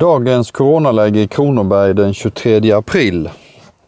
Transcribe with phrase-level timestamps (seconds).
[0.00, 3.30] Dagens coronaläge i Kronoberg den 23 april.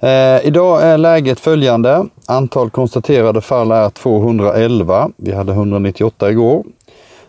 [0.00, 2.06] Eh, idag är läget följande.
[2.26, 5.10] Antal konstaterade fall är 211.
[5.16, 6.64] Vi hade 198 igår.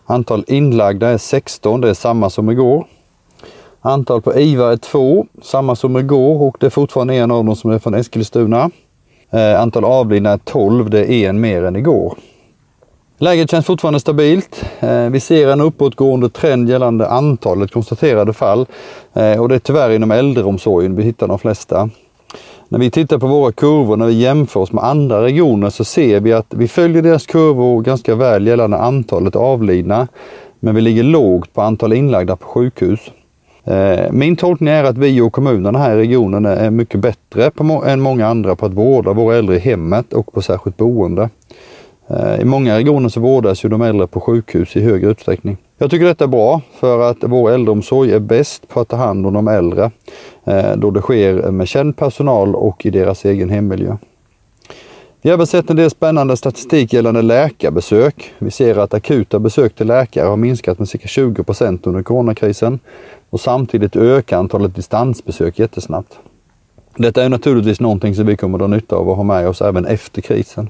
[0.05, 2.85] Antal inlagda är 16, det är samma som igår.
[3.81, 7.55] Antal på IVA är 2, samma som igår och det är fortfarande en av dem
[7.55, 8.69] som är från Eskilstuna.
[9.31, 12.17] Eh, antal avlidna är 12, det är en mer än igår.
[13.17, 14.65] Läget känns fortfarande stabilt.
[14.79, 18.65] Eh, vi ser en uppåtgående trend gällande antalet konstaterade fall
[19.13, 21.89] eh, och det är tyvärr inom äldreomsorgen vi hittar de flesta.
[22.69, 26.19] När vi tittar på våra kurvor, när vi jämför oss med andra regioner så ser
[26.19, 30.07] vi att vi följer deras kurvor ganska väl gällande antalet avlidna.
[30.59, 32.99] Men vi ligger lågt på antal inlagda på sjukhus.
[33.63, 37.51] Eh, min tolkning är att vi och kommunerna här i regionen är mycket bättre
[37.85, 41.29] än många andra på att vårda våra äldre i hemmet och på särskilt boende.
[42.07, 45.57] Eh, I många regioner så vårdas ju de äldre på sjukhus i högre utsträckning.
[45.77, 49.27] Jag tycker detta är bra för att vår äldreomsorg är bäst på att ta hand
[49.27, 49.91] om de äldre
[50.43, 53.97] eh, då det sker med känd personal och i deras egen hemmiljö.
[55.21, 58.33] Vi har även sett en del spännande statistik gällande läkarbesök.
[58.39, 62.79] Vi ser att akuta besök till läkare har minskat med cirka 20 procent under coronakrisen
[63.29, 66.19] och samtidigt ökar antalet distansbesök jättesnabbt.
[66.95, 69.61] Detta är naturligtvis någonting som vi kommer att ha nytta av och ha med oss
[69.61, 70.69] även efter krisen.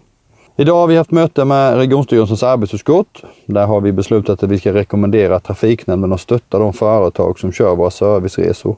[0.55, 3.23] Idag har vi haft möte med regionstyrelsens arbetsutskott.
[3.45, 7.75] Där har vi beslutat att vi ska rekommendera Trafiknämnden att stötta de företag som kör
[7.75, 8.75] våra serviceresor.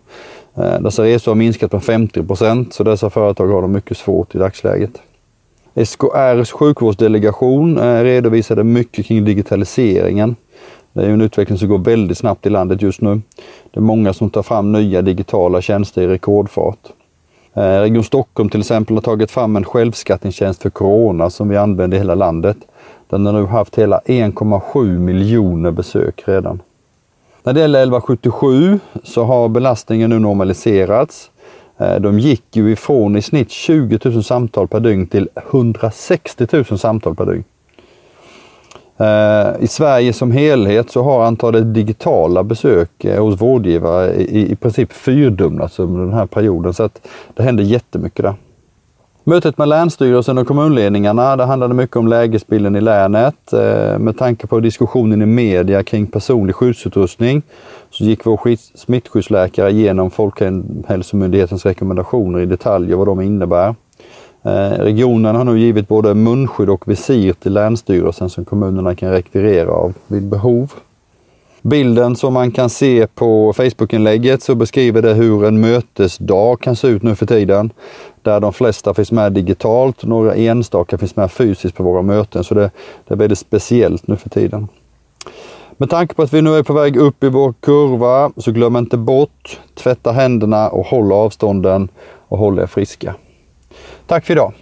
[0.58, 4.36] Eh, dessa resor har minskat med 50 procent så dessa företag har det mycket svårt
[4.36, 4.92] i dagsläget.
[5.86, 10.36] SKRs sjukvårdsdelegation eh, redovisade mycket kring digitaliseringen.
[10.94, 13.22] Det är en utveckling som går väldigt snabbt i landet just nu.
[13.72, 16.80] Det är många som tar fram nya digitala tjänster i rekordfart.
[17.58, 21.98] Eh, Region Stockholm till exempel har tagit fram en självskattningstjänst för Corona som vi använder
[21.98, 22.58] i hela landet.
[23.10, 26.62] Den har nu haft hela 1,7 miljoner besök redan.
[27.44, 31.32] När det gäller 1177 så har belastningen nu normaliserats.
[31.78, 36.66] Eh, de gick ju ifrån i snitt 20 000 samtal per dygn till 160 000
[36.80, 37.44] samtal per dygn.
[38.98, 44.56] Eh, I Sverige som helhet så har antalet digitala besök eh, hos vårdgivare i, i
[44.56, 48.34] princip fyrdubblats under den här perioden så att det händer jättemycket där.
[49.28, 53.54] Mötet med Länsstyrelsen och kommunledningarna, det handlade mycket om lägesbilden i länet.
[53.54, 57.42] Eh, med tanke på diskussionen i media kring personlig skyddsutrustning
[57.90, 58.40] så gick vår
[58.78, 63.76] smittskyddsläkare igenom Folkhälsomyndighetens rekommendationer i detalj och vad de innebär.
[64.46, 69.72] Eh, regionen har nu givit både munskydd och visir till Länsstyrelsen som kommunerna kan rekvirera
[69.72, 70.74] av vid behov.
[71.62, 76.88] Bilden som man kan se på Facebookinlägget så beskriver det hur en mötesdag kan se
[76.88, 77.72] ut nu för tiden.
[78.22, 82.44] Där de flesta finns med digitalt, några enstaka finns med fysiskt på våra möten.
[82.44, 82.72] Så det,
[83.08, 84.68] det är väldigt speciellt nu för tiden.
[85.78, 88.76] Med tanke på att vi nu är på väg upp i vår kurva så glöm
[88.76, 91.90] inte bort, tvätta händerna och håll avstånden
[92.28, 93.16] och håll er friska.
[94.08, 94.54] Tack för idag!